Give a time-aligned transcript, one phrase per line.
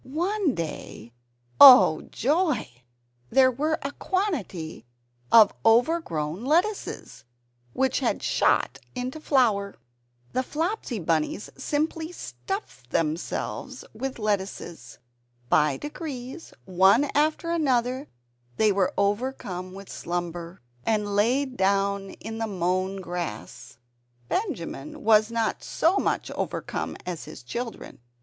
[0.03, 1.13] One day
[1.59, 2.67] oh joy!
[3.29, 4.83] there were a quantity
[5.31, 7.23] of overgrown lettuces,
[7.73, 9.75] which had "shot" into flower.
[10.33, 14.97] The Flopsy Bunnies simply stuffed themselves with lettuces.
[15.49, 18.07] By degrees, one after another,
[18.57, 23.77] they were overcome with slumber, and lay down in the mown grass.
[24.29, 27.99] Benjamin was not so much overcome as his children.